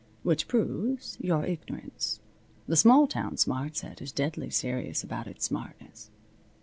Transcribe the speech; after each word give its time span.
Which 0.23 0.47
proves 0.47 1.15
your 1.21 1.45
ignorance. 1.45 2.21
The 2.65 2.75
small 2.75 3.05
town 3.05 3.37
smart 3.37 3.77
set 3.77 4.01
is 4.01 4.11
deadly 4.11 4.49
serious 4.49 5.03
about 5.03 5.27
its 5.27 5.45
smartness. 5.45 6.09